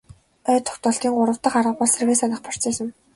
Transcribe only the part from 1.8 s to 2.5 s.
сэргээн санах